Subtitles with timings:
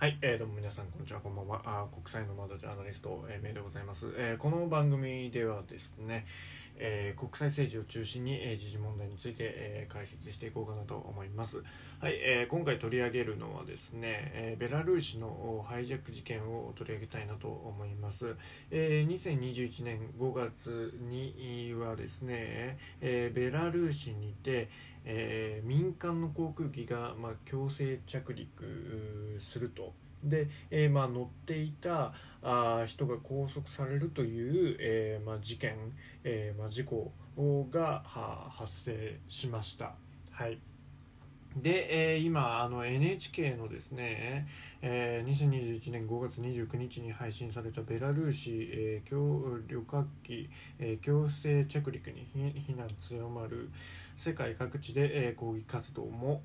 [0.00, 1.60] はい、えー、どうも皆さんこんにちはこんばんは。
[1.64, 6.24] あ国際の窓ジャーナリスト、えー、メイでございます、えー、この番組ではですね、
[6.76, 11.64] えー、国際政治を中心に、えー、時事問題について、えー、解説していこうかなと思います。
[11.98, 18.36] はい、えー、今回取り上げるのはですね、えー、ベラルーシのハイジャック事件を取り上げたいなと思います、
[18.70, 24.68] えー、2021年5月にはですね、えー、ベラルーシにて、
[25.10, 35.76] えー、民間の航空機が、まあ、強制着陸するとで、えーまあ、乗っていたあ人が拘束されるという、えーまあ、事件、
[36.24, 37.12] えーまあ、事故
[37.70, 38.02] が
[38.50, 39.94] 発生しました。
[40.30, 40.58] はい
[41.56, 44.46] で、えー、今の NHK のですね、
[44.82, 53.70] えー、2021年5月29日に配信されたベラルーシ、えー、旅客機、えー、強制着陸に非難強まる
[54.18, 56.42] 世界各地で、えー、抗議活動も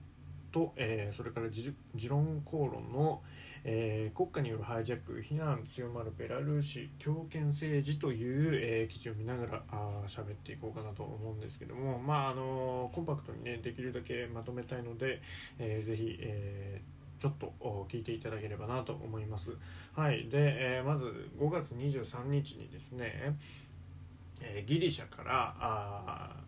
[0.52, 1.74] と、え、それから持
[2.08, 3.24] 論公論の、
[3.64, 15.22] え、国家によるハイジャック非難強まるベラルーシ強権政治という、えー、記事を見ながらあ喋っていこうかなと思うんですけども、まああのコンパクトにねできるだけまとめたいので、
[15.58, 17.54] えー、ぜひ、えー、ちょっと
[17.90, 19.58] 聞いていただければなと思います。
[19.96, 23.36] はい、で、えー、まず5月23日にですね、
[24.42, 26.43] えー、ギリシャからあ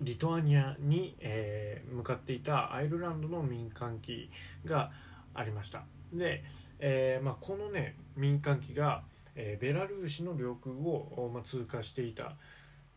[0.00, 4.30] リトアニアに、えー、向かっていたアイルランドの民間機
[4.64, 4.90] が
[5.34, 5.84] ありました。
[6.12, 6.44] で、
[6.78, 9.02] えーまあ、このね民間機が、
[9.34, 12.36] えー、ベラルーシの領空を、まあ、通過していた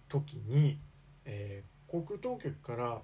[0.07, 0.79] 時に、
[1.25, 3.01] え、航空当局から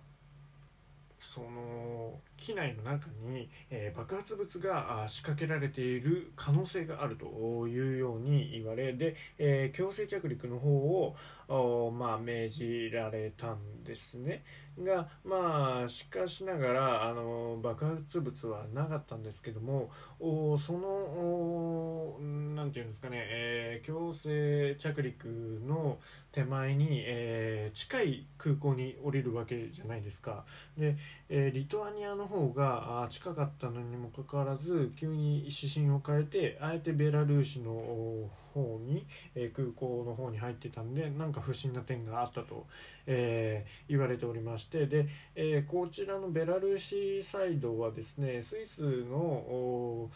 [1.19, 11.15] その機内の中に、え、爆発物が仕掛けられている可能性があるというように言われで、え、強制着陸の方を、
[11.47, 14.43] まあ、命じられたんですね。
[14.83, 22.15] がまあしかしながらあの爆発物はなかったんですけどもおその
[22.55, 25.25] 何て言うんですかね、えー、強制着陸
[25.65, 25.97] の
[26.31, 30.43] 手前に、えー、近い空港に降りるわけじゃないですか
[30.77, 30.95] で、
[31.29, 42.65] えー、リトアニアの方が近かったのにもかかわらず急に指針を変えてあえてベラルーシの方に、え空港の方に入ってたんでなんか不審な点があったと、
[43.05, 50.09] え言われておりましてで、えこちらのベラルーシサイドはですねスイスの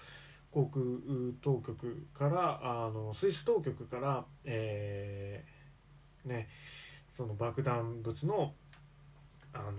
[0.52, 0.84] 航空
[1.42, 5.44] 当局からあのスイス当局から、え、
[6.26, 6.50] ね、
[7.10, 8.54] その爆弾物の、
[9.54, 9.72] あの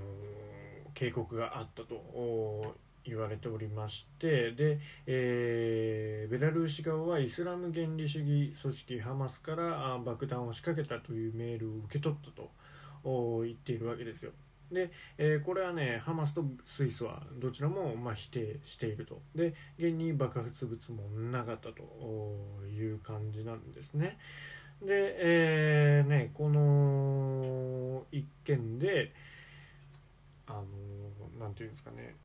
[0.95, 12.51] 警告があったと言われておりましてで、えー、ベラルーシ側はイスラム原理主義組織ハマスから爆弾を仕掛けたというメールを受け取ったと
[13.43, 14.33] 言っているわけですよ。
[14.71, 19.21] で、えー、これはねハマスとスイスはどちらもま否定していると。
[19.35, 21.83] で現に爆発物もなかったと
[22.67, 24.19] いう感じなんですね。
[24.81, 29.13] で、えー、ねこの一件で
[30.47, 32.17] あのなんていうんですかね。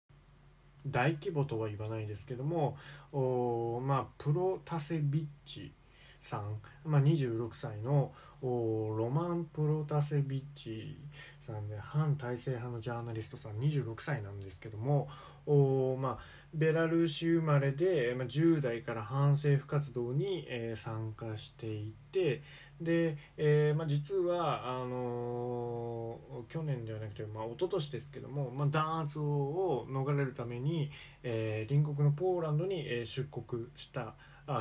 [0.91, 2.77] 大規模とは言わないですけども
[3.11, 5.73] お、まあ、プロタセビッチ
[6.21, 8.11] さん、まあ、26歳の
[8.41, 10.97] ロマン・プロタセビッチ
[11.41, 15.07] さんで反体制派のジャーナリストさん26歳なんですけども
[15.45, 16.17] お、まあ、
[16.53, 22.41] ベラルーシ生まれで、まあ、10代から反政府活動に、えー、参加していて
[22.81, 30.91] で、えーまあ、実はあのー、去年ではなくて、まあ、一昨年ですけども、まあ、弾圧を逃れるために、
[31.23, 34.13] えー、隣国のポーランドに、えー、出国した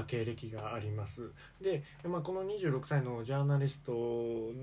[0.09, 1.31] 経歴があります。
[1.61, 3.93] で、まあ、この26歳のジャーナリスト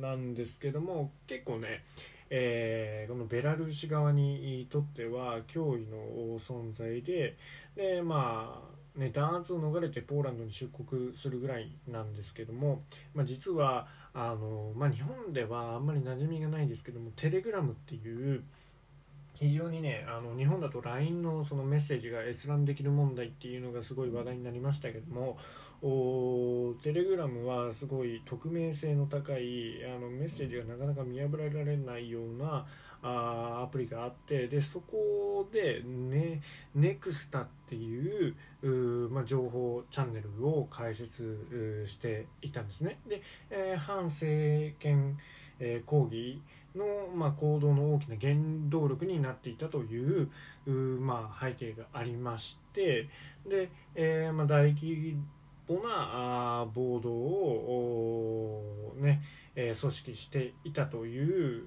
[0.01, 1.83] なんですけども結構ね、
[2.29, 7.37] えー、このベラルーシ側にとっては脅威の存在で
[7.75, 12.83] でまあね、弾圧を逃れてポーランドに出国するぐらいなんですけども、
[13.15, 18.43] まあ、実はあの、まあ、日本ではあんまり馴染みがないですけどもテレグラムっていう
[19.35, 25.37] 非常にねあの日本だと LINE のそのメッセージが閲覧できる問題っていうのがすごい話題になりましたけども
[25.81, 32.65] おテレグラムはすごい匿名性の高いあのメッセージがなかなか見破られないような
[33.03, 36.41] あアプリがあってでそこで、ね、
[36.75, 38.35] NEXTA っていう
[39.09, 42.99] まあ、情報チャンネルを開設していたんですね。
[43.07, 45.17] で、えー、反政権、
[45.59, 46.41] えー、抗議
[46.75, 48.33] の、まあ、行動の大きな原
[48.69, 50.29] 動力になっていたという
[50.65, 53.09] まあ、背景がありまして
[53.45, 55.17] で、えーまあ、大規
[55.67, 59.21] 模な暴動をね、
[59.55, 61.65] え、組織していたという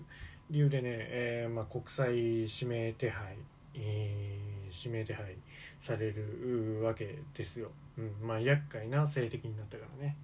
[0.50, 3.36] 理由でね、えーまあ、国際指名手配、
[3.74, 5.36] えー、指名手配
[5.80, 10.16] されるわけですよ、うんまあ、厄介な政敵になったからね。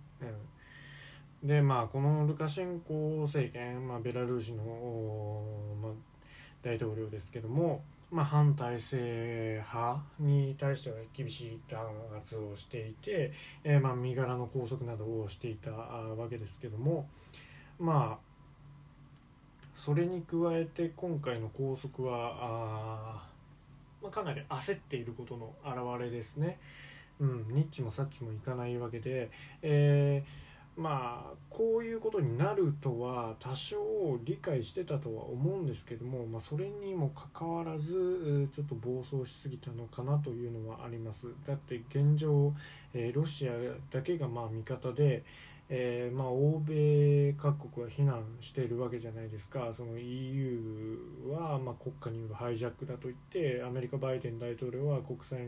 [1.43, 5.43] うん、でまあこのルカシェンコ政権、まあ、ベラルーシの、
[5.83, 5.93] まあ、
[6.63, 7.83] 大統領ですけども、
[8.13, 11.81] まあ、反体制派に対しては厳しい弾
[12.17, 13.33] 圧をしていて、
[13.65, 17.09] えー、まあ身柄の拘束などをしていたわけですけども
[17.81, 18.32] まあ
[19.75, 23.23] それに加えて今回の拘束は、
[24.03, 26.59] まあ、かなり焦っていることの表れですね。
[27.21, 29.31] うん、ニッチもサッチもいかないわけで、
[29.63, 41.27] えーまあこういうことになるとは多少理解してたとは思うんですけども、まあ、それにもかかわらずちょっと暴走しすぎたのかなというのはあります。
[41.47, 42.55] だって現状、
[42.95, 43.53] えー、ロシア
[43.91, 45.25] だけがまあ味方で、
[45.69, 49.75] えー、まあ欧米各国は非難しているわけじゃないですか。
[49.75, 50.99] その EU
[51.29, 55.39] はまあ国家によるハイジャックだと言ってアメリカバイデン大統領は国際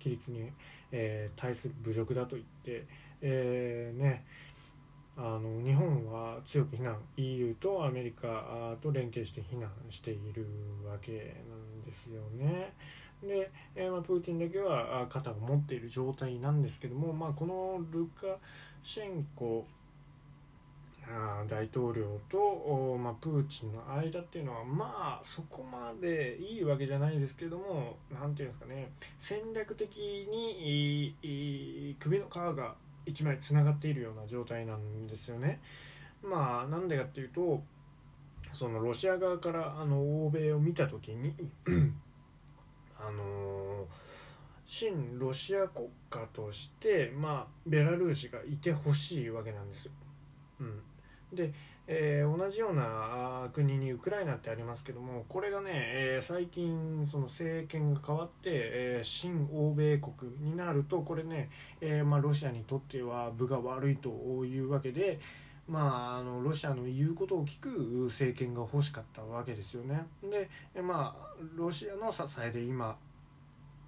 [0.00, 0.50] 規律に、
[0.92, 2.86] えー、対する侮辱だと言って、
[3.20, 4.24] えー、ね。
[5.16, 10.46] あの日本は強く非難 EU とアメリカと連携して非難している
[10.88, 12.72] わけなんですよね。
[13.22, 18.36] で、えー、まあ、プーチンだけは肩を持っている状態なんですけども、まあ、このルカ
[18.82, 19.64] シェンコ
[21.48, 31.16] 大統領と、まあ、プーチンの間っていうのはまあそこまでいいわけじゃないですけども何ていうんですかね戦略的に
[31.98, 32.74] 首の皮が
[33.06, 35.60] 1枚つながっているような状態なんですよね。
[36.22, 37.62] まあなんでかっていうと
[38.52, 41.34] そのロシア側からあの欧米を見た時に
[42.98, 43.86] あの
[44.64, 49.92] 親ロシア国家として、まあ、ベラルーシがいてほしいわけなんですよ。
[50.60, 50.80] うん、
[51.32, 51.52] で
[51.88, 61.50] えー、同じような国にウクライナってありますけどもこれがね、えー、最近その政権が変わって、えー、新欧米国になるとこれね、
[61.80, 64.10] えまあ、ロシアにとっては分が悪いと
[64.44, 65.18] いうわけで、
[65.68, 67.68] まあ、あのロシアの言うことを聞く
[68.04, 70.06] 政権が欲しかったわけですよね。
[70.74, 72.96] で、まあ、ロシアの支えで今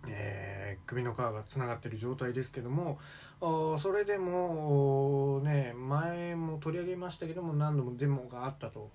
[0.09, 2.99] えー、首の皮がつながっている状態ですけども
[3.41, 8.91] それでも、ね、前も取り上げましたけども何度もデモがあったと、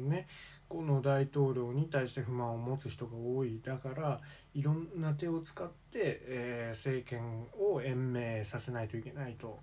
[0.00, 0.26] ね、
[0.68, 4.20] この大統領に対して不満を持つ人が多いだから
[4.54, 9.60] いろんな手を使って、えー、政権を延命させないといけないと、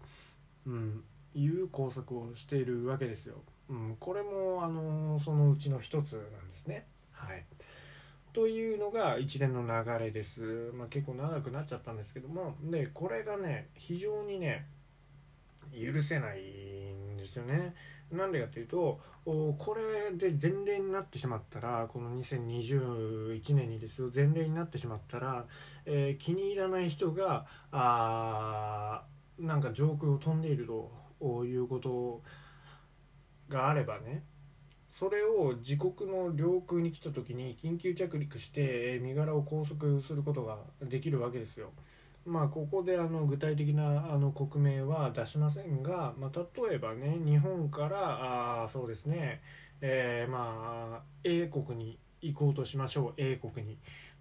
[0.68, 1.04] うん、
[1.34, 3.38] いう工作をしているわけですよ。
[3.69, 6.86] うん、これも、あのそのうちの一つなんですね。
[7.12, 7.45] はい
[8.39, 12.56] というのが一連の流れです、まあ、結構長くなっちゃったんですけども。
[12.63, 14.65] でこれがね非常にね
[15.74, 17.75] 許せないんですよね。
[18.09, 25.45] なんでかというとこれで前例になってしまったらこの2021年にですよ前例になってしまったら、
[25.85, 29.03] えー、気に入らない人があ
[29.38, 32.21] なんか上空を飛んでいるということ
[33.50, 34.24] があればね
[34.89, 41.69] それを自国の領空に来た時に緊急着陸して身柄を拘束することができるわけですよ。
[42.25, 49.41] まあ、ここであの具体的なあの国名は出しませんが、まあ、例えばね日本からあそうですね、
[49.81, 53.77] えー、まあ A 国に行こうとしましょう A 国に。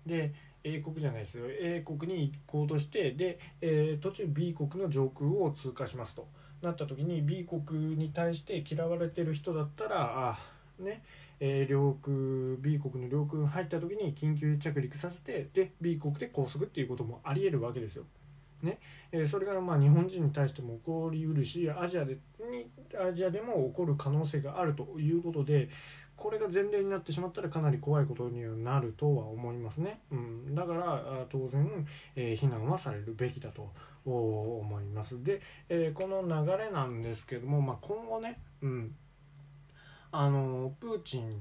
[0.06, 0.32] で
[0.64, 6.26] A 国じゃないですよ A 国に行こうとしてで、えー、途中 B 国の上空を通過しますと
[6.62, 10.38] なった時に B 国に対して嫌われてる人だったらあ
[10.80, 11.02] ね
[11.40, 18.04] えー、領空 B 国の領空入った時に緊急着陸させてで B 国で拘束っていうこともありえるわけですよ。
[18.62, 18.80] ね
[19.12, 22.18] えー、それがまあ日本人に対しても起こりうるしアジアで
[22.50, 22.68] に
[23.00, 25.68] アジアでも起こる可能性があるということで
[26.16, 33.70] これが前例になってしまったらかなり怖いことにはなるとは思いますね、うん、だから当然、えー、非難はされるべきだと
[34.04, 35.22] 思います。
[35.22, 38.96] で、えー、この流れなんですけども、まあ、今後ね、うん。
[40.10, 41.36] あのプーチン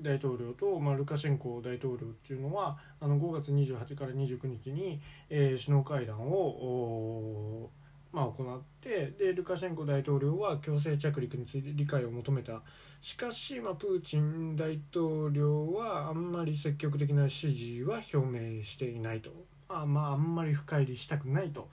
[0.00, 7.70] 大統領と、まあ、ルカシェンコ大統領っていうのはあの5月28から29日に、えー、首脳会談を
[8.12, 12.62] まあ、行ってでルカシェンコ大統領は強制着陸について理解を求めた
[13.00, 19.30] しかし、まあ、プーチン大統領はあんまり積極的な支持は表明していないと、
[19.68, 21.68] あまあ、あんまり深入りしたくないと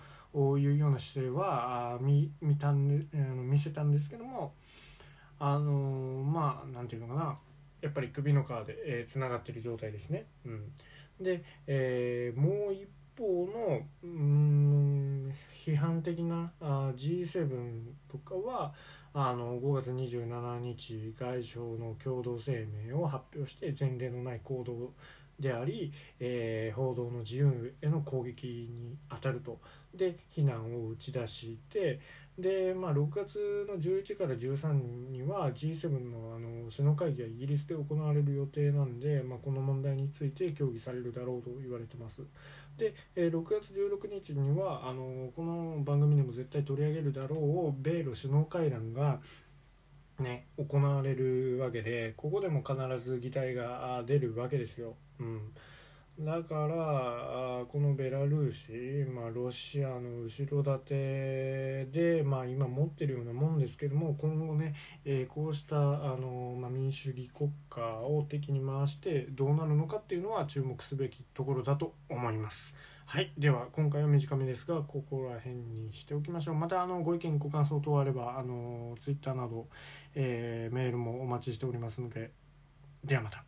[0.59, 4.53] いうような姿勢は見見たんであの見せたんですけども。
[5.39, 7.37] あのー、まあなんていうのかな。
[7.81, 10.25] やっぱり首の皮でえー、つながってる状態ですね。
[10.45, 10.71] うん、
[11.21, 18.73] で、えー、もう一方のうん批判的なあ G7 とかは
[19.13, 24.93] あの5月27日外相の共同声明を発表して前例のない行動
[25.39, 29.59] であり、えー、報道の自由への攻撃に当たると。
[29.95, 31.99] で非難を打ち出して
[32.37, 42.21] で、まあ、6月の11から13には G7 のあの首脳会議がイギリスで行われる予定なんで、まあ、この問題について協議されるだろうと言われてます。
[42.77, 49.19] で、え、6月16日にはあのこの番組でも絶対取り上げるだろう米ロ首脳会談が
[50.19, 54.95] ね、行われるわけでここでも必ず議題が出るわけですよ。
[55.19, 55.41] うん、
[56.19, 64.73] だからこのベラルーシ、まあ、ロシアの後ろ盾で、まあ、今持ってるようなもんですけども今後ね、
[65.05, 72.75] えー、こうしたあの、まあ、民主主義国家を敵に回してどうなるのかっていうのは注目すべきところだと思います。
[73.05, 73.31] はい。
[73.37, 76.55] では、今回は短めですが、ここら辺にしておきましょう。
[76.55, 79.67] また、あの、ご意見、ご感想等あれば、あの、ツイッターなど、
[80.13, 82.31] えー、メールもお待ちしておりますので、
[83.05, 83.46] ではまた。